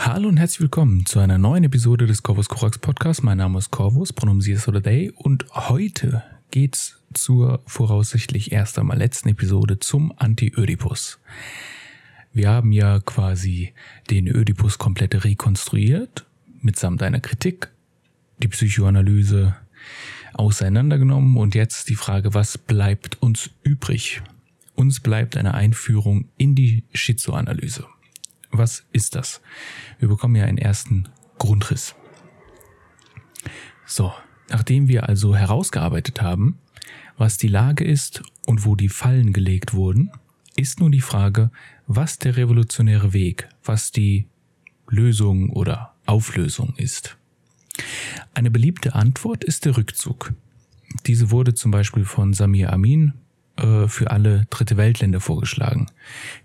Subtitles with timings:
[0.00, 3.24] Hallo und herzlich willkommen zu einer neuen Episode des Corvus Corax Podcast.
[3.24, 8.96] Mein Name ist Corvus, Pronomen Sie oder Day und heute geht's zur voraussichtlich erst einmal
[8.96, 11.18] letzten Episode zum Anti-Ödipus.
[12.32, 13.72] Wir haben ja quasi
[14.08, 16.24] den Ödipus komplett rekonstruiert,
[16.62, 17.68] mitsamt einer Kritik,
[18.40, 19.56] die Psychoanalyse
[20.32, 24.22] auseinandergenommen und jetzt die Frage, was bleibt uns übrig?
[24.76, 27.84] Uns bleibt eine Einführung in die Schizoanalyse.
[28.50, 29.40] Was ist das?
[29.98, 31.08] Wir bekommen ja einen ersten
[31.38, 31.94] Grundriss.
[33.86, 34.12] So,
[34.48, 36.58] nachdem wir also herausgearbeitet haben,
[37.16, 40.10] was die Lage ist und wo die Fallen gelegt wurden,
[40.56, 41.50] ist nun die Frage,
[41.86, 44.26] was der revolutionäre Weg, was die
[44.88, 47.16] Lösung oder Auflösung ist.
[48.34, 50.32] Eine beliebte Antwort ist der Rückzug.
[51.06, 53.12] Diese wurde zum Beispiel von Samir Amin
[53.58, 55.86] äh, für alle Dritte Weltländer vorgeschlagen.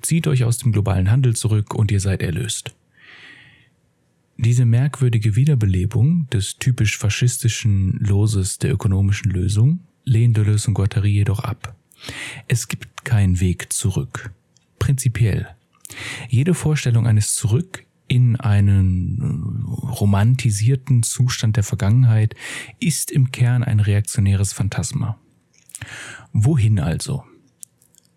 [0.01, 2.75] Zieht euch aus dem globalen Handel zurück und ihr seid erlöst.
[4.37, 11.39] Diese merkwürdige Wiederbelebung des typisch faschistischen Loses der ökonomischen Lösung lehnt Deleuze und Guattari jedoch
[11.39, 11.75] ab.
[12.47, 14.31] Es gibt keinen Weg zurück.
[14.79, 15.47] Prinzipiell.
[16.27, 22.35] Jede Vorstellung eines Zurück in einen romantisierten Zustand der Vergangenheit
[22.79, 25.17] ist im Kern ein reaktionäres Phantasma.
[26.31, 27.23] Wohin also?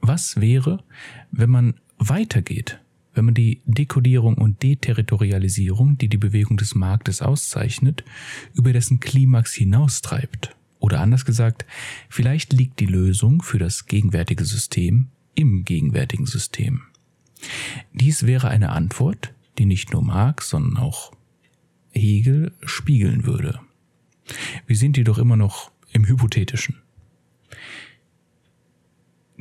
[0.01, 0.85] Was wäre,
[1.31, 2.81] wenn man weitergeht,
[3.15, 8.05] wenn man die Dekodierung und Deterritorialisierung, die die Bewegung des Marktes auszeichnet,
[8.55, 10.55] über dessen Klimax hinaustreibt?
[10.79, 11.65] Oder anders gesagt,
[12.09, 16.83] vielleicht liegt die Lösung für das gegenwärtige System im gegenwärtigen System.
[17.93, 21.13] Dies wäre eine Antwort, die nicht nur Marx, sondern auch
[21.93, 23.61] Hegel spiegeln würde.
[24.67, 26.77] Wir sind jedoch immer noch im Hypothetischen.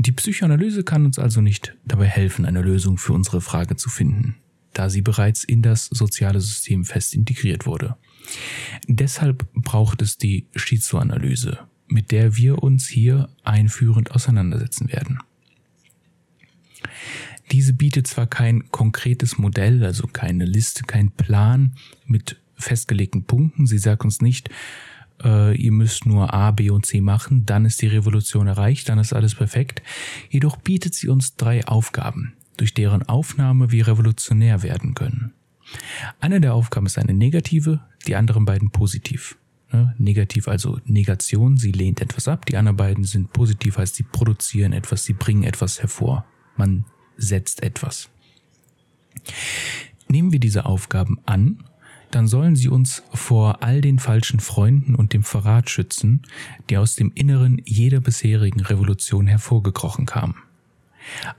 [0.06, 4.36] Die Psychoanalyse kann uns also nicht dabei helfen, eine Lösung für unsere Frage zu finden,
[4.74, 7.96] da sie bereits in das soziale System fest integriert wurde.
[8.88, 15.20] Deshalb braucht es die Schizoanalyse, mit der wir uns hier einführend auseinandersetzen werden.
[17.52, 21.76] Diese bietet zwar kein konkretes Modell, also keine Liste, kein Plan
[22.06, 24.50] mit festgelegten Punkten, sie sagt uns nicht,
[25.24, 29.00] äh, ihr müsst nur A, B und C machen, dann ist die Revolution erreicht, dann
[29.00, 29.82] ist alles perfekt.
[30.30, 35.34] Jedoch bietet sie uns drei Aufgaben, durch deren Aufnahme wir revolutionär werden können.
[36.20, 39.38] Eine der Aufgaben ist eine negative, die anderen beiden positiv.
[39.72, 39.96] Ne?
[39.98, 44.74] Negativ also Negation, sie lehnt etwas ab, die anderen beiden sind positiv, heißt sie produzieren
[44.74, 46.26] etwas, sie bringen etwas hervor.
[46.56, 46.86] Man
[47.18, 48.10] setzt etwas.
[50.08, 51.64] Nehmen wir diese Aufgaben an
[52.12, 56.22] dann sollen sie uns vor all den falschen Freunden und dem Verrat schützen,
[56.70, 60.36] die aus dem Inneren jeder bisherigen Revolution hervorgekrochen kamen.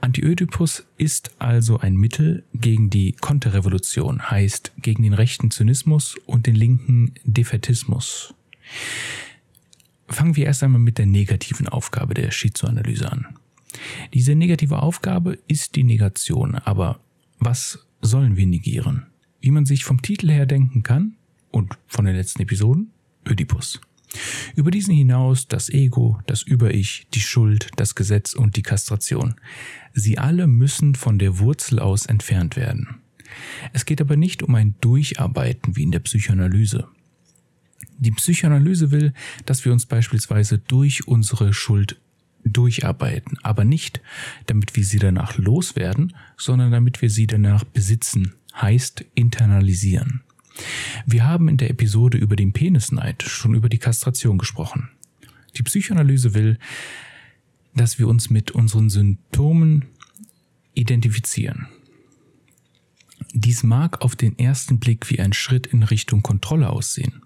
[0.01, 6.55] Anti-Ödipus ist also ein Mittel gegen die Konterrevolution, heißt gegen den rechten Zynismus und den
[6.55, 8.33] linken Defetismus.
[10.07, 13.27] Fangen wir erst einmal mit der negativen Aufgabe der Schizoanalyse an.
[14.13, 16.99] Diese negative Aufgabe ist die Negation, aber
[17.39, 19.05] was sollen wir negieren?
[19.47, 21.15] Wie man sich vom Titel her denken kann
[21.51, 22.91] und von den letzten Episoden,
[23.25, 23.79] Ödipus.
[24.57, 29.35] Über diesen hinaus das Ego, das Über-Ich, die Schuld, das Gesetz und die Kastration.
[29.93, 32.97] Sie alle müssen von der Wurzel aus entfernt werden.
[33.71, 36.89] Es geht aber nicht um ein Durcharbeiten wie in der Psychoanalyse.
[37.99, 39.13] Die Psychoanalyse will,
[39.45, 42.01] dass wir uns beispielsweise durch unsere Schuld
[42.43, 44.01] durcharbeiten, aber nicht,
[44.47, 50.21] damit wir sie danach loswerden, sondern damit wir sie danach besitzen, heißt internalisieren.
[51.05, 54.89] Wir haben in der Episode über den Penisneid schon über die Kastration gesprochen.
[55.55, 56.57] Die Psychoanalyse will,
[57.75, 59.85] dass wir uns mit unseren Symptomen
[60.73, 61.67] identifizieren.
[63.33, 67.21] Dies mag auf den ersten Blick wie ein Schritt in Richtung Kontrolle aussehen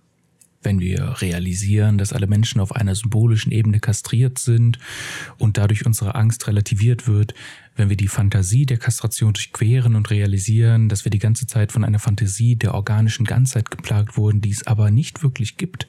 [0.64, 4.80] wenn wir realisieren, dass alle Menschen auf einer symbolischen Ebene kastriert sind
[5.38, 7.34] und dadurch unsere Angst relativiert wird,
[7.76, 11.84] wenn wir die Fantasie der Kastration durchqueren und realisieren, dass wir die ganze Zeit von
[11.84, 15.88] einer Fantasie der organischen Ganzheit geplagt wurden, die es aber nicht wirklich gibt,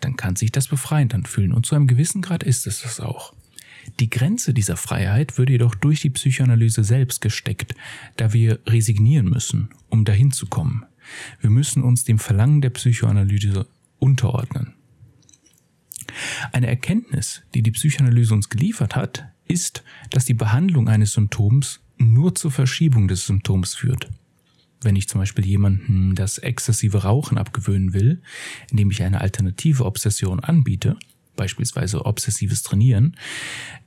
[0.00, 3.34] dann kann sich das befreiend anfühlen und zu einem gewissen Grad ist es das auch.
[4.00, 7.74] Die Grenze dieser Freiheit würde jedoch durch die Psychoanalyse selbst gesteckt,
[8.16, 10.84] da wir resignieren müssen, um dahin zu kommen.
[11.40, 13.66] Wir müssen uns dem Verlangen der Psychoanalyse
[13.98, 14.74] unterordnen.
[16.52, 22.34] Eine Erkenntnis, die die Psychoanalyse uns geliefert hat, ist, dass die Behandlung eines Symptoms nur
[22.34, 24.08] zur Verschiebung des Symptoms führt.
[24.80, 28.22] Wenn ich zum Beispiel jemanden das exzessive Rauchen abgewöhnen will,
[28.70, 30.96] indem ich eine alternative Obsession anbiete,
[31.34, 33.16] beispielsweise obsessives Trainieren,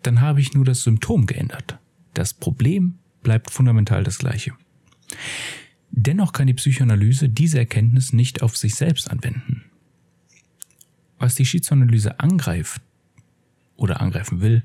[0.03, 1.77] dann habe ich nur das Symptom geändert.
[2.13, 4.53] Das Problem bleibt fundamental das gleiche.
[5.92, 9.66] Dennoch kann die Psychoanalyse diese Erkenntnis nicht auf sich selbst anwenden.
[11.20, 12.82] Was die Schizoanalyse angreift
[13.76, 14.64] oder angreifen will,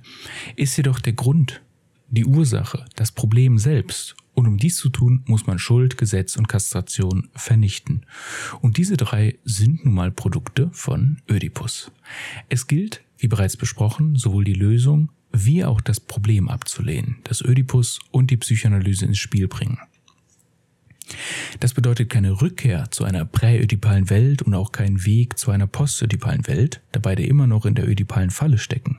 [0.54, 1.60] ist jedoch der Grund,
[2.08, 4.14] die Ursache, das Problem selbst.
[4.34, 8.06] Und um dies zu tun, muss man Schuld, Gesetz und Kastration vernichten.
[8.60, 11.90] Und diese drei sind nun mal Produkte von Ödipus.
[12.48, 17.98] Es gilt, wie bereits besprochen, sowohl die Lösung wie auch das Problem abzulehnen, das Ödipus
[18.10, 19.78] und die Psychoanalyse ins Spiel bringen.
[21.60, 26.46] Das bedeutet keine Rückkehr zu einer präödipalen Welt und auch keinen Weg zu einer postödipalen
[26.46, 28.98] Welt, da beide immer noch in der ödipalen Falle stecken.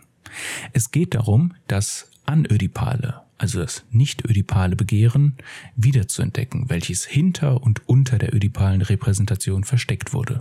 [0.74, 5.36] Es geht darum, das anödipale, also das nicht-ödipale Begehren,
[5.76, 10.40] wiederzuentdecken, welches hinter und unter der ödipalen Repräsentation versteckt wurde.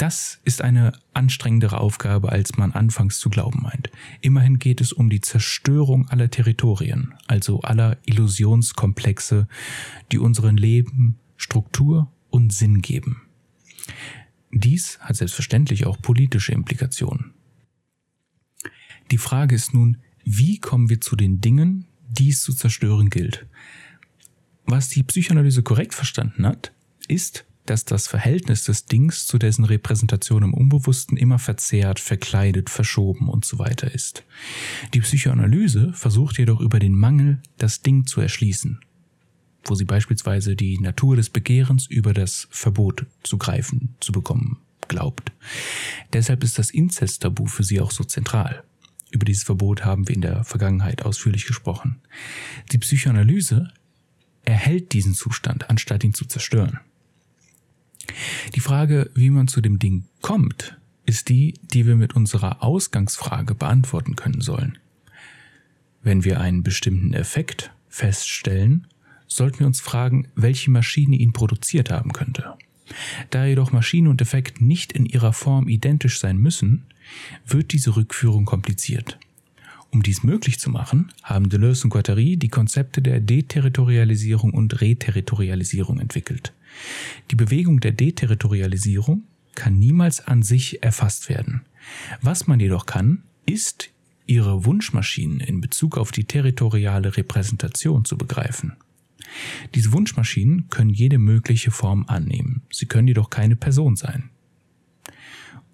[0.00, 3.90] Das ist eine anstrengendere Aufgabe, als man anfangs zu glauben meint.
[4.22, 9.46] Immerhin geht es um die Zerstörung aller Territorien, also aller Illusionskomplexe,
[10.10, 13.28] die unseren Leben Struktur und Sinn geben.
[14.50, 17.34] Dies hat selbstverständlich auch politische Implikationen.
[19.10, 23.46] Die Frage ist nun, wie kommen wir zu den Dingen, die es zu zerstören gilt?
[24.64, 26.72] Was die Psychoanalyse korrekt verstanden hat,
[27.06, 33.28] ist, dass das Verhältnis des Dings zu dessen Repräsentation im Unbewussten immer verzerrt, verkleidet, verschoben
[33.28, 34.24] und so weiter ist.
[34.92, 38.80] Die Psychoanalyse versucht jedoch über den Mangel das Ding zu erschließen,
[39.62, 44.58] wo sie beispielsweise die Natur des Begehrens über das Verbot zu greifen, zu bekommen
[44.88, 45.30] glaubt.
[46.12, 48.64] Deshalb ist das Inzesttabu für sie auch so zentral.
[49.12, 52.00] Über dieses Verbot haben wir in der Vergangenheit ausführlich gesprochen.
[52.72, 53.72] Die Psychoanalyse
[54.44, 56.80] erhält diesen Zustand, anstatt ihn zu zerstören.
[58.54, 63.54] Die Frage, wie man zu dem Ding kommt, ist die, die wir mit unserer Ausgangsfrage
[63.54, 64.78] beantworten können sollen.
[66.02, 68.86] Wenn wir einen bestimmten Effekt feststellen,
[69.26, 72.54] sollten wir uns fragen, welche Maschine ihn produziert haben könnte.
[73.30, 76.84] Da jedoch Maschine und Effekt nicht in ihrer Form identisch sein müssen,
[77.46, 79.18] wird diese Rückführung kompliziert.
[79.90, 85.98] Um dies möglich zu machen, haben Deleuze und Guattari die Konzepte der Deterritorialisierung und Reterritorialisierung
[85.98, 86.52] entwickelt.
[87.30, 89.24] Die Bewegung der Deterritorialisierung
[89.54, 91.62] kann niemals an sich erfasst werden.
[92.20, 93.90] Was man jedoch kann, ist,
[94.26, 98.76] ihre Wunschmaschinen in Bezug auf die territoriale Repräsentation zu begreifen.
[99.74, 104.30] Diese Wunschmaschinen können jede mögliche Form annehmen, sie können jedoch keine Person sein.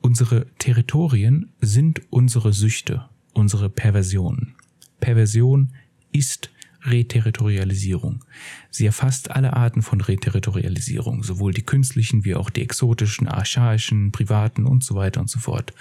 [0.01, 4.55] Unsere Territorien sind unsere Süchte, unsere Perversionen.
[5.01, 5.73] Perversion
[6.13, 6.51] ist
[6.87, 8.25] Reterritorialisierung.
[8.71, 14.67] Sie erfasst alle Arten von Reterritorialisierung, sowohl die künstlichen wie auch die exotischen, archaischen, privaten
[14.67, 15.73] und so weiter und so fort.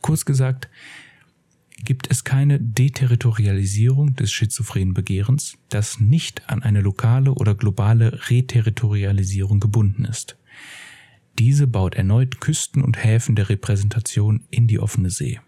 [0.00, 0.68] Kurz gesagt,
[1.84, 9.60] gibt es keine Deterritorialisierung des schizophrenen Begehrens, das nicht an eine lokale oder globale Reterritorialisierung
[9.60, 10.36] gebunden ist.
[11.38, 15.40] Diese baut erneut Küsten und Häfen der Repräsentation in die offene See.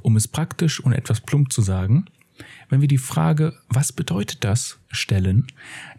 [0.00, 2.06] Um es praktisch und etwas plump zu sagen,
[2.72, 5.46] wenn wir die Frage, was bedeutet das, stellen,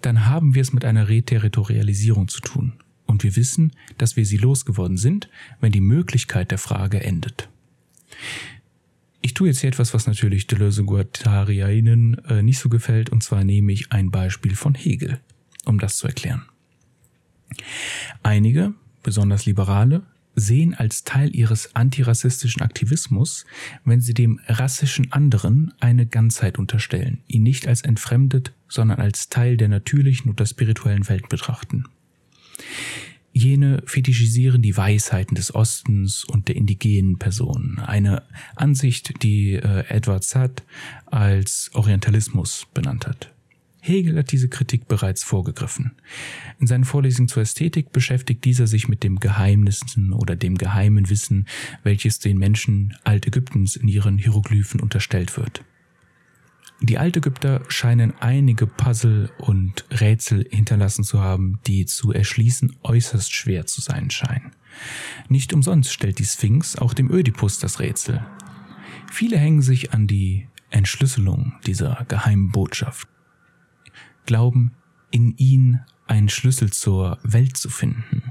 [0.02, 2.74] dann haben wir es mit einer Reterritorialisierung zu tun.
[3.06, 5.30] Und wir wissen, dass wir sie losgeworden sind,
[5.62, 7.48] wenn die Möglichkeit der Frage endet.
[9.22, 13.44] Ich tue jetzt hier etwas, was natürlich Deleuze Guattarianen äh, nicht so gefällt, und zwar
[13.44, 15.20] nehme ich ein Beispiel von Hegel,
[15.66, 16.42] um das zu erklären.
[18.24, 20.02] Einige, besonders Liberale,
[20.36, 23.46] sehen als Teil ihres antirassistischen Aktivismus,
[23.86, 29.58] wenn sie dem rassischen anderen eine Ganzheit unterstellen, ihn nicht als entfremdet, sondern als Teil
[29.58, 31.86] der natürlichen und der spirituellen Welt betrachten.
[33.36, 38.22] Jene fetischisieren die Weisheiten des Ostens und der indigenen Personen, eine
[38.56, 40.62] Ansicht, die äh, Edward Said
[41.08, 43.33] als Orientalismus benannt hat.
[43.86, 45.92] Hegel hat diese Kritik bereits vorgegriffen.
[46.58, 51.48] In seinen Vorlesungen zur Ästhetik beschäftigt dieser sich mit dem Geheimnissen oder dem geheimen Wissen,
[51.84, 55.66] welches den Menschen Altägyptens in ihren Hieroglyphen unterstellt wird.
[56.80, 63.66] Die Altägypter scheinen einige Puzzle und Rätsel hinterlassen zu haben, die zu erschließen äußerst schwer
[63.66, 64.52] zu sein scheinen.
[65.28, 68.26] Nicht umsonst stellt die Sphinx auch dem Ödipus das Rätsel.
[69.12, 73.10] Viele hängen sich an die Entschlüsselung dieser geheimen Botschaft
[74.26, 74.72] glauben,
[75.12, 78.24] in ihn einen Schlüssel zur Welt zu finden,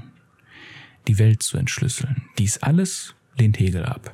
[1.07, 2.23] die Welt zu entschlüsseln.
[2.37, 4.13] Dies alles lehnt Hegel ab.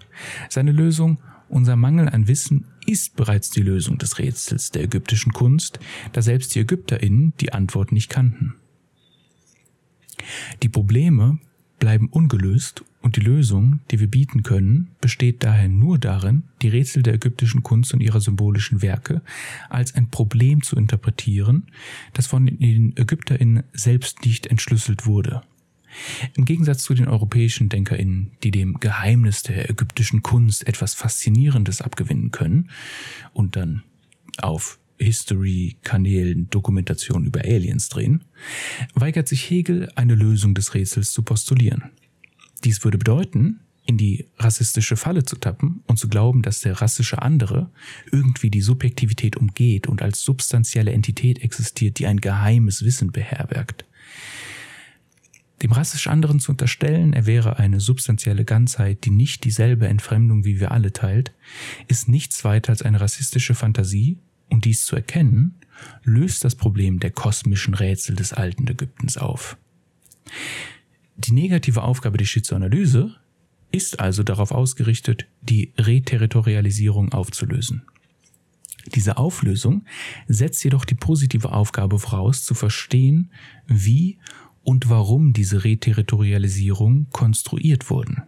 [0.50, 1.20] Seine Lösung,
[1.50, 5.80] unser Mangel an Wissen, ist bereits die Lösung des Rätsels der ägyptischen Kunst,
[6.14, 8.56] da selbst die ÄgypterInnen die Antwort nicht kannten.
[10.64, 11.40] Die Probleme
[11.80, 17.02] bleiben ungelöst und die Lösung, die wir bieten können, besteht daher nur darin, die Rätsel
[17.02, 19.22] der ägyptischen Kunst und ihrer symbolischen Werke
[19.70, 21.68] als ein Problem zu interpretieren,
[22.14, 25.42] das von den ÄgypterInnen selbst nicht entschlüsselt wurde.
[26.36, 32.32] Im Gegensatz zu den europäischen DenkerInnen, die dem Geheimnis der ägyptischen Kunst etwas Faszinierendes abgewinnen
[32.32, 32.70] können
[33.34, 33.84] und dann
[34.38, 38.26] auf History-Kanälen Dokumentation über Aliens drehen,
[38.94, 41.84] weigert sich Hegel, eine Lösung des Rätsels zu postulieren.
[42.64, 47.22] Dies würde bedeuten, in die rassistische Falle zu tappen und zu glauben, dass der rassische
[47.22, 47.72] andere
[48.12, 53.86] irgendwie die Subjektivität umgeht und als substanzielle Entität existiert, die ein geheimes Wissen beherbergt.
[55.64, 60.60] Dem rassisch anderen zu unterstellen, er wäre eine substanzielle Ganzheit, die nicht dieselbe Entfremdung wie
[60.60, 61.34] wir alle teilt,
[61.88, 65.56] ist nichts weiter als eine rassistische Fantasie, und dies zu erkennen,
[66.04, 69.58] löst das Problem der kosmischen Rätsel des alten Ägyptens auf.
[71.20, 73.14] Die negative Aufgabe der Schizoanalyse
[73.72, 77.84] ist also darauf ausgerichtet, die Reterritorialisierung aufzulösen.
[78.96, 79.84] Diese Auflösung
[80.30, 83.32] setzt jedoch die positive Aufgabe voraus, zu verstehen,
[83.68, 84.18] wie
[84.64, 88.24] und warum diese Reterritorialisierung konstruiert wurden.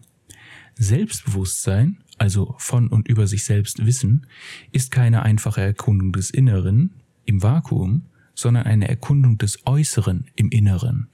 [0.75, 4.27] Selbstbewusstsein, also von und über sich selbst Wissen,
[4.73, 6.91] ist keine einfache Erkundung des Inneren
[7.23, 8.03] im Vakuum,
[8.35, 11.07] sondern eine Erkundung des Äußeren im Inneren.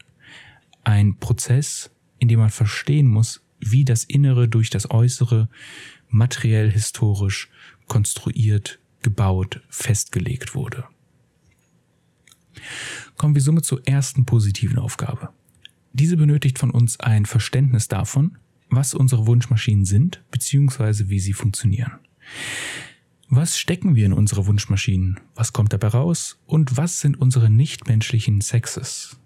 [0.87, 5.49] Ein Prozess, in dem man verstehen muss, wie das Innere durch das Äußere
[6.07, 7.49] materiell historisch
[7.87, 10.85] konstruiert, gebaut, festgelegt wurde.
[13.17, 15.27] Kommen wir somit zur ersten positiven Aufgabe.
[15.91, 18.37] Diese benötigt von uns ein Verständnis davon,
[18.69, 21.99] was unsere Wunschmaschinen sind, beziehungsweise wie sie funktionieren.
[23.27, 25.19] Was stecken wir in unsere Wunschmaschinen?
[25.35, 26.39] Was kommt dabei raus?
[26.45, 29.19] Und was sind unsere nichtmenschlichen Sexes?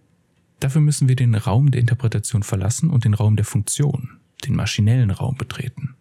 [0.62, 5.10] Dafür müssen wir den Raum der Interpretation verlassen und den Raum der Funktion, den maschinellen
[5.10, 5.96] Raum betreten.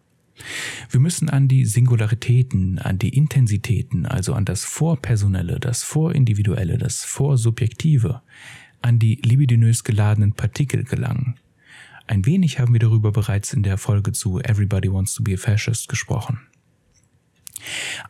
[0.91, 7.03] Wir müssen an die Singularitäten, an die Intensitäten, also an das Vorpersonelle, das Vorindividuelle, das
[7.03, 8.21] Vorsubjektive,
[8.83, 11.39] an die libidinös geladenen Partikel gelangen.
[12.05, 15.37] Ein wenig haben wir darüber bereits in der Folge zu Everybody Wants to be a
[15.37, 16.39] Fascist gesprochen.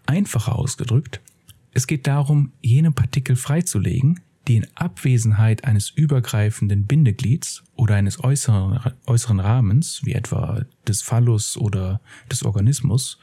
[0.06, 1.22] Einfacher ausgedrückt,
[1.74, 8.94] es geht darum, jene Partikel freizulegen, die in Abwesenheit eines übergreifenden Bindeglieds oder eines äußeren,
[9.06, 13.20] äußeren Rahmens, wie etwa des Phallus oder des Organismus,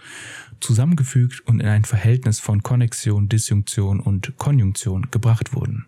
[0.61, 5.87] zusammengefügt und in ein Verhältnis von Konnexion, Disjunktion und Konjunktion gebracht wurden.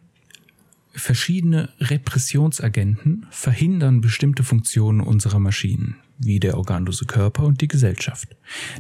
[0.93, 8.37] Verschiedene Repressionsagenten verhindern bestimmte Funktionen unserer Maschinen, wie der organlose Körper und die Gesellschaft.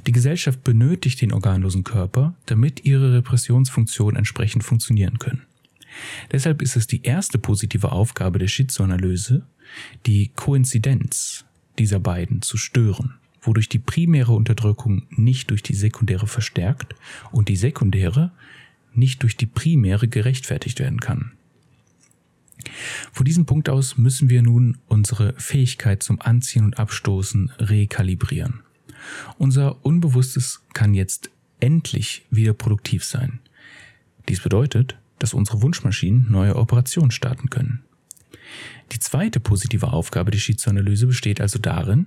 [0.06, 5.46] Die Gesellschaft benötigt den organlosen Körper, damit ihre Repressionsfunktionen entsprechend funktionieren können.
[6.32, 9.46] Deshalb ist es die erste positive Aufgabe der Schizoanalyse,
[10.06, 11.44] die Koinzidenz
[11.78, 16.94] dieser beiden zu stören, wodurch die primäre Unterdrückung nicht durch die sekundäre verstärkt
[17.32, 18.32] und die sekundäre
[18.94, 21.32] nicht durch die primäre gerechtfertigt werden kann.
[23.12, 28.60] Von diesem Punkt aus müssen wir nun unsere Fähigkeit zum Anziehen und Abstoßen rekalibrieren.
[29.38, 33.40] Unser Unbewusstes kann jetzt endlich wieder produktiv sein.
[34.28, 37.84] Dies bedeutet, dass unsere Wunschmaschinen neue Operationen starten können.
[38.90, 42.06] Die zweite positive Aufgabe der Schizoanalyse besteht also darin,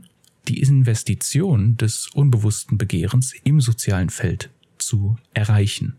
[0.49, 5.95] die Investition des unbewussten Begehrens im sozialen Feld zu erreichen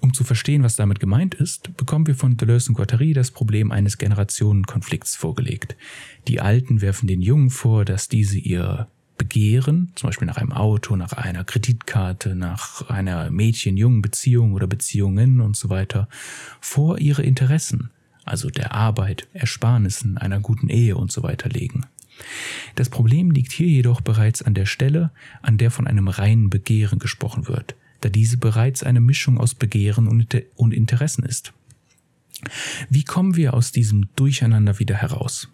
[0.00, 3.70] um zu verstehen, was damit gemeint ist, bekommen wir von Deleuze und Guattari das Problem
[3.70, 5.76] eines Generationenkonflikts vorgelegt.
[6.28, 10.96] Die Alten werfen den Jungen vor, dass diese ihr Begehren, zum Beispiel nach einem Auto,
[10.96, 16.08] nach einer Kreditkarte, nach einer Mädchen-Jungen-Beziehung oder Beziehungen und so weiter,
[16.60, 17.90] vor ihre Interessen,
[18.24, 21.86] also der Arbeit, Ersparnissen, einer guten Ehe und so weiter legen.
[22.74, 25.10] Das Problem liegt hier jedoch bereits an der Stelle,
[25.42, 30.06] an der von einem reinen Begehren gesprochen wird da diese bereits eine Mischung aus Begehren
[30.06, 31.52] und Interessen ist.
[32.90, 35.48] Wie kommen wir aus diesem Durcheinander wieder heraus?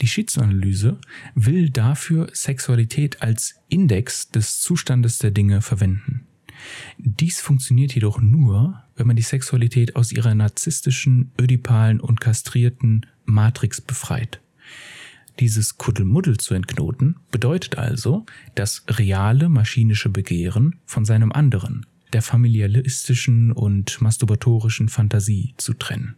[0.00, 0.98] Die Schizoanalyse
[1.34, 6.26] will dafür Sexualität als Index des Zustandes der Dinge verwenden.
[6.98, 13.80] Dies funktioniert jedoch nur, wenn man die Sexualität aus ihrer narzisstischen, ödipalen und kastrierten Matrix
[13.80, 14.40] befreit.
[15.40, 23.50] Dieses Kuddelmuddel zu entknoten bedeutet also, das reale maschinische Begehren von seinem anderen, der familialistischen
[23.50, 26.14] und masturbatorischen Fantasie zu trennen.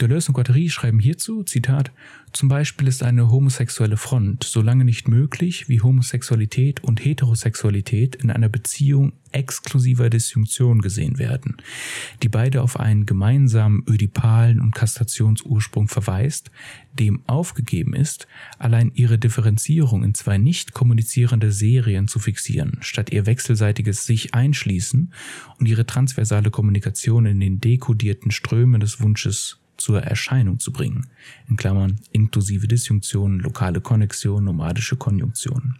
[0.00, 1.90] Deleuze und Guattari schreiben hierzu, Zitat,
[2.32, 8.30] zum Beispiel ist eine homosexuelle Front so lange nicht möglich, wie Homosexualität und Heterosexualität in
[8.30, 11.56] einer Beziehung exklusiver Disjunktion gesehen werden,
[12.22, 16.50] die beide auf einen gemeinsamen ödipalen und Kastrationsursprung verweist,
[16.92, 18.26] dem aufgegeben ist,
[18.58, 25.12] allein ihre Differenzierung in zwei nicht kommunizierende Serien zu fixieren, statt ihr wechselseitiges sich einschließen
[25.58, 31.06] und ihre transversale Kommunikation in den dekodierten Strömen des Wunsches zur Erscheinung zu bringen,
[31.48, 35.78] in Klammern inklusive Disjunktion, lokale Konnexion, nomadische Konjunktion.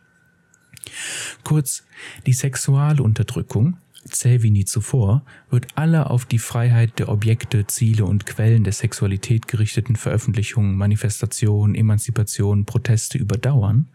[1.45, 1.85] Kurz,
[2.26, 8.26] die Sexualunterdrückung, zäh wie nie zuvor, wird alle auf die Freiheit der Objekte, Ziele und
[8.26, 13.88] Quellen der Sexualität gerichteten Veröffentlichungen, Manifestationen, Emanzipationen, Proteste überdauern,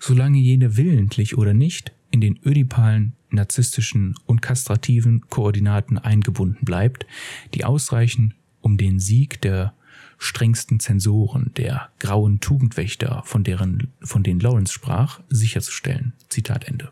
[0.00, 7.06] solange jene willentlich oder nicht in den ödipalen, narzisstischen und kastrativen Koordinaten eingebunden bleibt,
[7.52, 8.34] die ausreichen,
[8.64, 9.74] um den Sieg der
[10.18, 16.14] strengsten Zensoren, der grauen Tugendwächter, von deren, von denen Lawrence sprach, sicherzustellen.
[16.28, 16.90] Zitat Ende.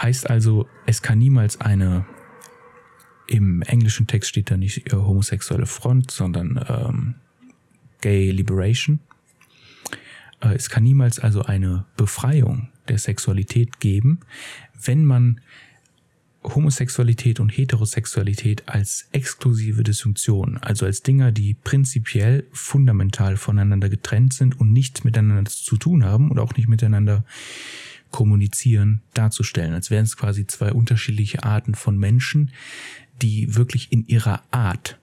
[0.00, 2.06] Heißt also, es kann niemals eine,
[3.26, 7.14] im englischen Text steht da nicht äh, homosexuelle Front, sondern ähm,
[8.00, 9.00] Gay Liberation.
[10.40, 14.20] Äh, es kann niemals also eine Befreiung der Sexualität geben,
[14.82, 15.40] wenn man
[16.54, 24.58] Homosexualität und Heterosexualität als exklusive Disjunktion, also als Dinger, die prinzipiell fundamental voneinander getrennt sind
[24.60, 27.24] und nichts miteinander zu tun haben und auch nicht miteinander
[28.10, 32.52] kommunizieren, darzustellen, als wären es quasi zwei unterschiedliche Arten von Menschen,
[33.20, 34.98] die wirklich in ihrer Art,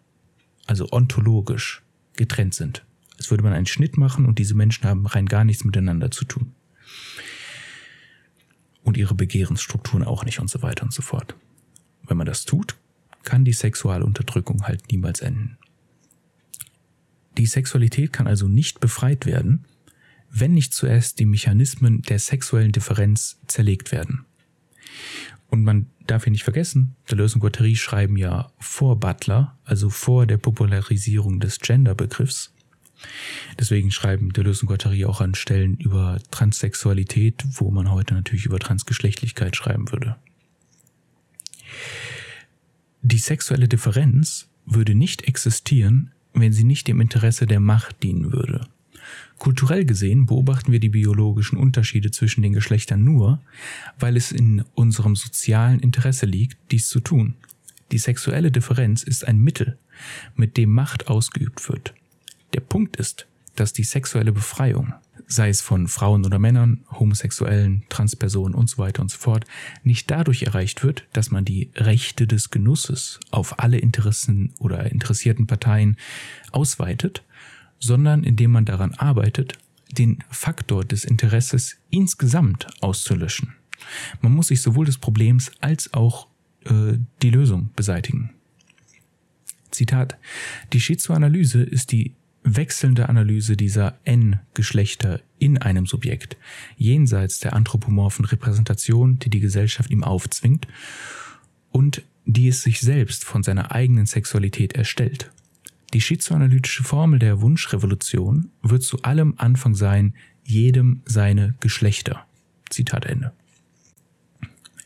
[0.65, 1.81] also ontologisch,
[2.15, 2.85] getrennt sind.
[3.17, 6.25] Als würde man einen Schnitt machen und diese Menschen haben rein gar nichts miteinander zu
[6.25, 6.53] tun
[8.83, 11.35] und ihre Begehrensstrukturen auch nicht und so weiter und so fort.
[12.05, 12.75] Wenn man das tut,
[13.23, 15.57] kann die Sexualunterdrückung halt niemals enden.
[17.37, 19.65] Die Sexualität kann also nicht befreit werden,
[20.29, 24.25] wenn nicht zuerst die Mechanismen der sexuellen Differenz zerlegt werden.
[25.47, 30.25] Und man darf hier nicht vergessen, Deleuze und Guattari schreiben ja vor Butler, also vor
[30.25, 32.52] der Popularisierung des Genderbegriffs,
[33.59, 38.59] Deswegen schreiben Deleuze und Guattari auch an Stellen über Transsexualität, wo man heute natürlich über
[38.59, 40.15] Transgeschlechtlichkeit schreiben würde.
[43.01, 48.67] Die sexuelle Differenz würde nicht existieren, wenn sie nicht dem Interesse der Macht dienen würde.
[49.37, 53.41] Kulturell gesehen beobachten wir die biologischen Unterschiede zwischen den Geschlechtern nur,
[53.99, 57.35] weil es in unserem sozialen Interesse liegt, dies zu tun.
[57.91, 59.77] Die sexuelle Differenz ist ein Mittel,
[60.35, 61.93] mit dem Macht ausgeübt wird.
[62.53, 64.93] Der Punkt ist, dass die sexuelle Befreiung,
[65.27, 69.45] sei es von Frauen oder Männern, Homosexuellen, Transpersonen und so weiter und so fort,
[69.83, 75.47] nicht dadurch erreicht wird, dass man die Rechte des Genusses auf alle Interessen oder interessierten
[75.47, 75.97] Parteien
[76.51, 77.23] ausweitet,
[77.79, 79.57] sondern indem man daran arbeitet,
[79.91, 83.53] den Faktor des Interesses insgesamt auszulöschen.
[84.21, 86.27] Man muss sich sowohl des Problems als auch
[86.65, 88.31] äh, die Lösung beseitigen.
[89.69, 90.17] Zitat,
[90.71, 92.13] die Schizoanalyse ist die
[92.43, 96.37] wechselnde Analyse dieser N-Geschlechter in einem Subjekt,
[96.77, 100.67] jenseits der anthropomorphen Repräsentation, die die Gesellschaft ihm aufzwingt
[101.71, 105.31] und die es sich selbst von seiner eigenen Sexualität erstellt.
[105.93, 112.25] Die schizoanalytische Formel der Wunschrevolution wird zu allem Anfang sein, jedem seine Geschlechter.
[112.69, 113.31] Zitat Ende.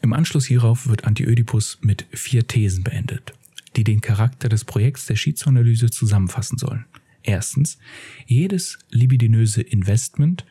[0.02, 3.34] Im Anschluss hierauf wird Anti-Ödipus mit vier Thesen beendet,
[3.76, 6.86] die den Charakter des Projekts der Schizoanalyse zusammenfassen sollen.
[7.28, 7.78] Erstens,
[8.26, 10.46] jedes libidinöse Investment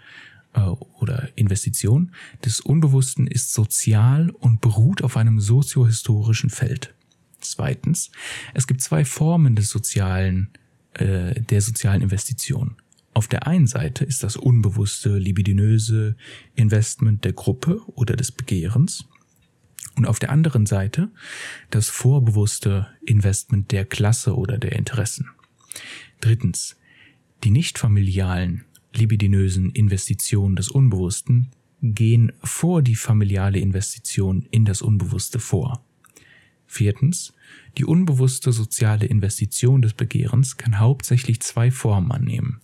[0.52, 2.12] äh, oder Investition
[2.44, 6.92] des Unbewussten ist sozial und beruht auf einem soziohistorischen Feld.
[7.40, 8.10] Zweitens,
[8.52, 10.50] es gibt zwei Formen des sozialen,
[10.92, 12.76] äh, der sozialen Investition.
[13.14, 16.14] Auf der einen Seite ist das unbewusste, libidinöse
[16.56, 19.06] Investment der Gruppe oder des Begehrens
[19.94, 21.08] und auf der anderen Seite
[21.70, 25.30] das vorbewusste Investment der Klasse oder der Interessen.
[26.20, 26.76] Drittens,
[27.44, 31.50] die nicht familialen, libidinösen Investitionen des Unbewussten
[31.82, 35.84] gehen vor die familiale Investition in das Unbewusste vor.
[36.66, 37.32] Viertens,
[37.78, 42.60] die unbewusste soziale Investition des Begehrens kann hauptsächlich zwei Formen annehmen.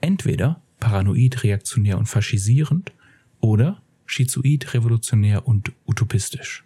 [0.00, 2.92] Entweder paranoid, reaktionär und faschisierend
[3.40, 6.64] oder schizoid, revolutionär und utopistisch.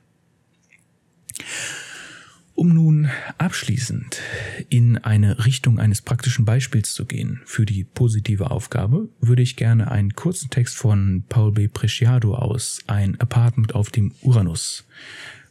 [2.55, 4.21] Um nun abschließend
[4.69, 9.91] in eine Richtung eines praktischen Beispiels zu gehen für die positive Aufgabe, würde ich gerne
[9.91, 11.69] einen kurzen Text von Paul B.
[11.69, 14.85] Preciado aus Ein Apartment auf dem Uranus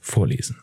[0.01, 0.58] vorlesen.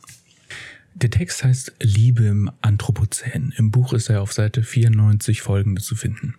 [0.95, 3.55] Der Text heißt Liebe im Anthropozän.
[3.57, 6.35] Im Buch ist er auf Seite 94 folgende zu finden.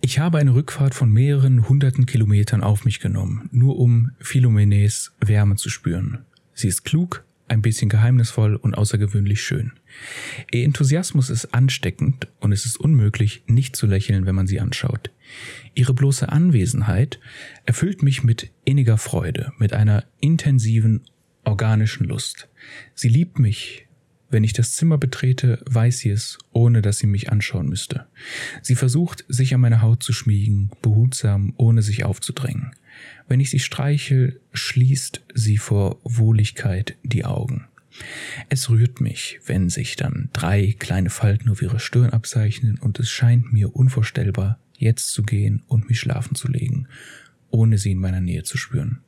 [0.00, 5.56] Ich habe eine Rückfahrt von mehreren hunderten Kilometern auf mich genommen, nur um Philomenes Wärme
[5.56, 6.24] zu spüren.
[6.54, 9.72] Sie ist klug, ein bisschen geheimnisvoll und außergewöhnlich schön.
[10.50, 15.10] Ihr Enthusiasmus ist ansteckend und es ist unmöglich, nicht zu lächeln, wenn man sie anschaut.
[15.74, 17.20] Ihre bloße Anwesenheit
[17.66, 21.02] erfüllt mich mit inniger Freude, mit einer intensiven,
[21.44, 22.48] organischen Lust.
[22.94, 23.86] Sie liebt mich.
[24.30, 28.06] Wenn ich das Zimmer betrete, weiß sie es, ohne dass sie mich anschauen müsste.
[28.62, 32.70] Sie versucht, sich an meine Haut zu schmiegen, behutsam, ohne sich aufzudrängen.
[33.28, 37.66] Wenn ich sie streichel, schließt sie vor Wohligkeit die Augen.
[38.48, 43.10] Es rührt mich, wenn sich dann drei kleine Falten auf ihrer Stirn abzeichnen und es
[43.10, 46.88] scheint mir unvorstellbar, jetzt zu gehen und mich schlafen zu legen,
[47.50, 49.00] ohne sie in meiner Nähe zu spüren.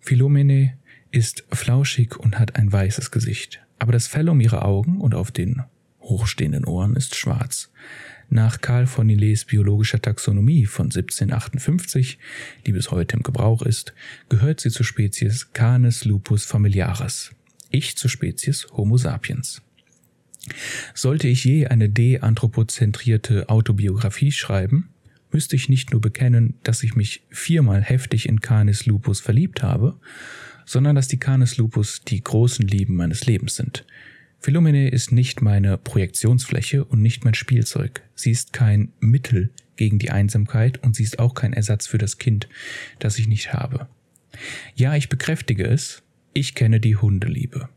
[0.00, 0.76] Philomene
[1.10, 5.30] ist flauschig und hat ein weißes Gesicht, aber das Fell um ihre Augen und auf
[5.30, 5.62] den
[6.00, 7.70] hochstehenden Ohren ist schwarz.
[8.30, 12.18] Nach Karl von Nilets biologischer Taxonomie von 1758,
[12.66, 13.94] die bis heute im Gebrauch ist,
[14.28, 17.32] gehört sie zur Spezies Canis lupus familiaris,
[17.70, 19.62] ich zur Spezies Homo sapiens.
[20.94, 24.90] Sollte ich je eine deanthropozentrierte Autobiografie schreiben,
[25.32, 29.98] müsste ich nicht nur bekennen, dass ich mich viermal heftig in Canis lupus verliebt habe,
[30.64, 33.84] sondern dass die Canis lupus die großen Lieben meines Lebens sind.
[34.44, 38.02] Philomene ist nicht meine Projektionsfläche und nicht mein Spielzeug.
[38.14, 42.18] Sie ist kein Mittel gegen die Einsamkeit und sie ist auch kein Ersatz für das
[42.18, 42.46] Kind,
[42.98, 43.88] das ich nicht habe.
[44.74, 46.02] Ja, ich bekräftige es,
[46.34, 47.70] ich kenne die Hundeliebe.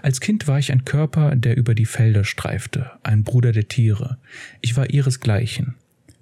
[0.00, 4.16] Als Kind war ich ein Körper, der über die Felder streifte, ein Bruder der Tiere.
[4.62, 5.74] Ich war ihresgleichen.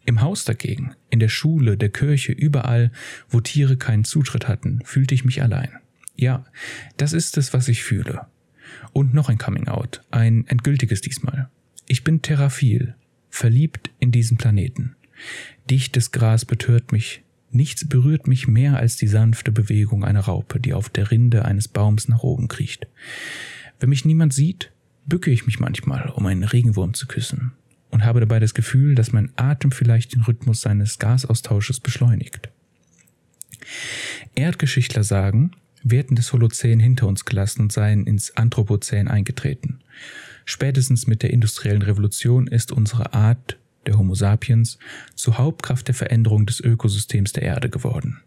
[0.04, 2.90] Im Haus dagegen, in der Schule, der Kirche, überall,
[3.28, 5.70] wo Tiere keinen Zutritt hatten, fühlte ich mich allein.
[6.16, 6.44] Ja,
[6.96, 8.26] das ist es, was ich fühle.
[8.92, 11.48] Und noch ein Coming Out, ein endgültiges diesmal.
[11.86, 12.94] Ich bin Terraphil,
[13.30, 14.96] verliebt in diesen Planeten.
[15.70, 20.74] Dichtes Gras betört mich, nichts berührt mich mehr als die sanfte Bewegung einer Raupe, die
[20.74, 22.86] auf der Rinde eines Baums nach oben kriecht.
[23.78, 24.72] Wenn mich niemand sieht,
[25.06, 27.52] bücke ich mich manchmal, um einen Regenwurm zu küssen
[27.90, 32.50] und habe dabei das Gefühl, dass mein Atem vielleicht den Rhythmus seines Gasaustausches beschleunigt.
[34.34, 35.52] Erdgeschichtler sagen,
[35.88, 39.78] wir hätten das Holozän hinter uns gelassen und seien ins Anthropozän eingetreten.
[40.44, 44.78] Spätestens mit der industriellen Revolution ist unsere Art, der Homo sapiens,
[45.14, 48.20] zur Hauptkraft der Veränderung des Ökosystems der Erde geworden.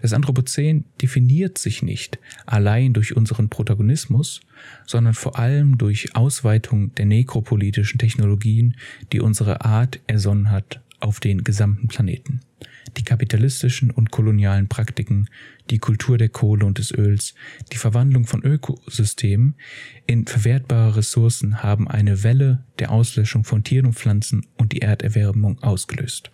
[0.00, 4.40] Das Anthropozän definiert sich nicht allein durch unseren Protagonismus,
[4.86, 8.74] sondern vor allem durch Ausweitung der nekropolitischen Technologien,
[9.12, 12.40] die unsere Art ersonnen hat auf den gesamten Planeten
[12.96, 15.28] die kapitalistischen und kolonialen Praktiken,
[15.70, 17.34] die Kultur der Kohle und des Öls,
[17.72, 19.56] die Verwandlung von Ökosystemen
[20.06, 25.62] in verwertbare Ressourcen haben eine Welle der Auslöschung von Tieren und Pflanzen und die Erderwärmung
[25.62, 26.30] ausgelöst.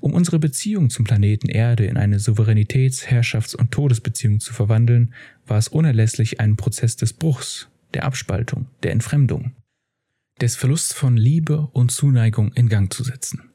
[0.00, 5.14] Um unsere Beziehung zum Planeten Erde in eine Souveränitäts-, Herrschafts- und Todesbeziehung zu verwandeln,
[5.46, 9.52] war es unerlässlich, einen Prozess des Bruchs, der Abspaltung, der Entfremdung,
[10.40, 13.50] des Verlusts von Liebe und Zuneigung in Gang zu setzen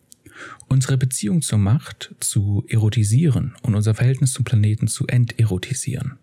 [0.67, 6.17] unsere Beziehung zur Macht zu erotisieren und unser Verhältnis zum Planeten zu enterotisieren.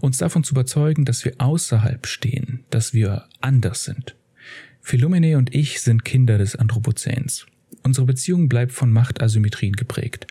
[0.00, 4.16] Uns davon zu überzeugen, dass wir außerhalb stehen, dass wir anders sind.
[4.80, 7.46] Philomene und ich sind Kinder des Anthropozäns.
[7.82, 10.26] Unsere Beziehung bleibt von Machtasymmetrien geprägt.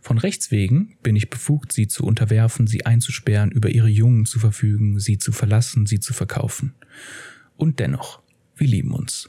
[0.00, 4.38] Von Rechts wegen bin ich befugt, sie zu unterwerfen, sie einzusperren, über ihre Jungen zu
[4.38, 6.74] verfügen, sie zu verlassen, sie zu verkaufen.
[7.56, 8.22] Und dennoch,
[8.56, 9.28] wir lieben uns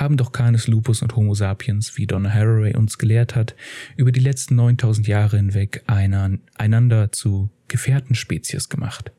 [0.00, 3.54] haben doch Canis lupus und Homo sapiens, wie Donna Haraway uns gelehrt hat,
[3.96, 9.12] über die letzten 9000 Jahre hinweg einander zu Gefährtenspezies gemacht.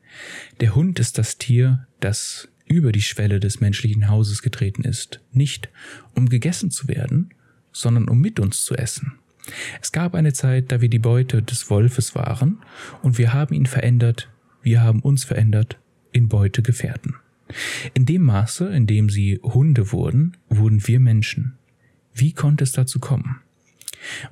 [0.60, 5.68] Der Hund ist das Tier, das über die Schwelle des menschlichen Hauses getreten ist, nicht
[6.14, 7.30] um gegessen zu werden,
[7.72, 9.12] sondern um mit uns zu essen.
[9.80, 12.62] Es gab eine Zeit, da wir die Beute des Wolfes waren,
[13.02, 14.30] und wir haben ihn verändert,
[14.62, 15.78] wir haben uns verändert
[16.12, 17.16] in Beutegefährten.
[17.94, 21.54] In dem Maße, in dem sie Hunde wurden, wurden wir Menschen.
[22.14, 23.40] Wie konnte es dazu kommen?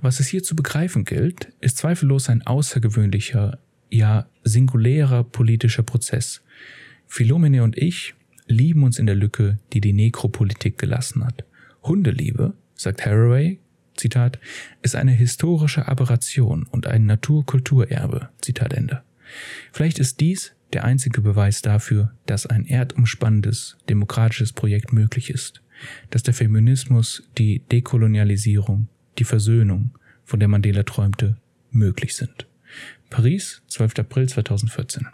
[0.01, 3.59] Was es hier zu begreifen gilt, ist zweifellos ein außergewöhnlicher,
[3.91, 6.43] ja singulärer politischer Prozess.
[7.07, 8.15] Philomene und ich
[8.47, 11.45] lieben uns in der Lücke, die die Nekropolitik gelassen hat.
[11.83, 13.59] Hundeliebe, sagt Haraway,
[13.97, 14.39] Zitat,
[14.83, 19.03] ist eine historische Aberration und ein Naturkulturerbe, Zitat Ende.
[19.73, 25.63] Vielleicht ist dies der einzige Beweis dafür, dass ein erdumspannendes, demokratisches Projekt möglich ist,
[26.11, 29.93] dass der Feminismus, die Dekolonialisierung, die Versöhnung,
[30.25, 31.37] von der Mandela träumte,
[31.71, 32.47] möglich sind.
[33.09, 33.99] Paris, 12.
[33.99, 35.09] April 2014.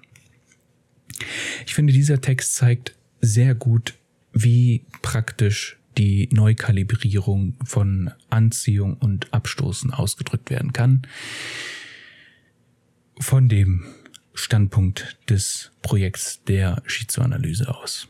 [1.66, 3.94] Ich finde, dieser Text zeigt sehr gut,
[4.32, 11.06] wie praktisch die Neukalibrierung von Anziehung und Abstoßen ausgedrückt werden kann.
[13.18, 13.84] Von dem
[14.36, 18.08] Standpunkt des Projekts der Schizoanalyse aus.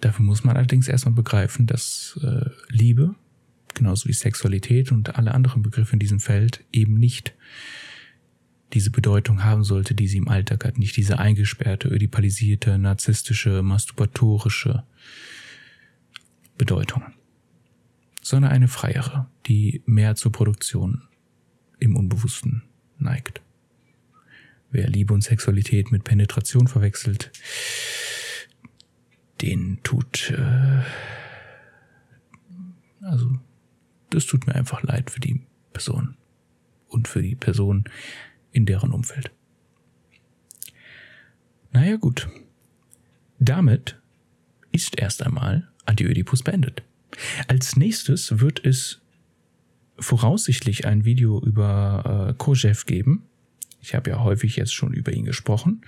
[0.00, 3.14] Dafür muss man allerdings erstmal begreifen, dass äh, Liebe,
[3.74, 7.34] genauso wie Sexualität und alle anderen Begriffe in diesem Feld, eben nicht
[8.72, 10.78] diese Bedeutung haben sollte, die sie im Alltag hat.
[10.78, 14.84] Nicht diese eingesperrte, ödipalisierte, narzisstische, masturbatorische
[16.58, 17.02] Bedeutung,
[18.22, 21.02] sondern eine freiere, die mehr zur Produktion
[21.78, 22.62] im Unbewussten
[22.98, 23.40] neigt.
[24.76, 27.32] Wer Liebe und Sexualität mit Penetration verwechselt,
[29.40, 30.82] den tut, äh,
[33.00, 33.38] also,
[34.10, 35.40] das tut mir einfach leid für die
[35.72, 36.18] Person
[36.88, 37.84] und für die Person
[38.52, 39.30] in deren Umfeld.
[41.72, 42.28] Naja gut.
[43.38, 43.98] Damit
[44.72, 46.82] ist erst einmal Anti-Ödipus beendet.
[47.48, 49.00] Als nächstes wird es
[49.98, 53.22] voraussichtlich ein Video über äh, Kojev geben.
[53.80, 55.82] Ich habe ja häufig jetzt schon über ihn gesprochen.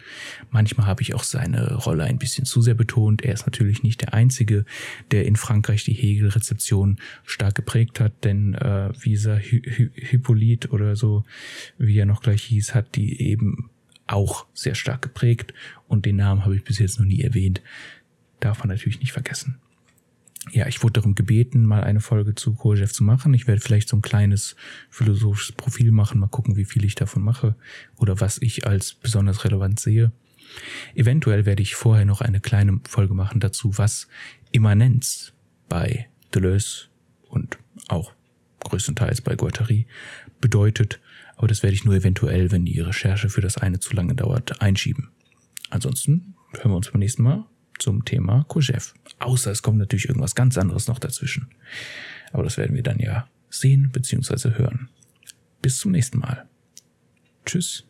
[0.50, 3.22] Manchmal habe ich auch seine Rolle ein bisschen zu sehr betont.
[3.22, 4.64] Er ist natürlich nicht der Einzige,
[5.10, 10.96] der in Frankreich die Hegel-Rezeption stark geprägt hat, denn äh, Visa Hy Hy Hippolyt oder
[10.96, 11.24] so,
[11.78, 13.70] wie er noch gleich hieß, hat die eben
[14.06, 15.52] auch sehr stark geprägt
[15.86, 17.62] und den Namen habe ich bis jetzt noch nie erwähnt.
[18.40, 19.60] Darf man natürlich nicht vergessen
[20.52, 23.34] ja, ich wurde darum gebeten, mal eine Folge zu Kojev zu machen.
[23.34, 24.56] Ich werde vielleicht so ein kleines
[24.90, 27.56] philosophisches Profil machen, mal gucken, wie viel ich davon mache
[27.96, 30.12] oder was ich als besonders relevant sehe.
[30.94, 34.08] Eventuell werde ich vorher noch eine kleine Folge machen dazu, was
[34.50, 35.32] Immanenz
[35.68, 36.86] bei Deleuze
[37.28, 37.58] und
[37.88, 38.12] auch
[38.60, 39.86] größtenteils bei Guattari
[40.40, 41.00] bedeutet.
[41.36, 44.60] Aber das werde ich nur eventuell, wenn die Recherche für das eine zu lange dauert,
[44.60, 45.10] einschieben.
[45.70, 47.44] Ansonsten hören wir uns beim nächsten Mal
[47.78, 48.94] zum Thema Kojev.
[49.18, 51.48] Außer es kommt natürlich irgendwas ganz anderes noch dazwischen.
[52.32, 54.58] Aber das werden wir dann ja sehen bzw.
[54.58, 54.88] hören.
[55.62, 56.46] Bis zum nächsten Mal.
[57.44, 57.87] Tschüss.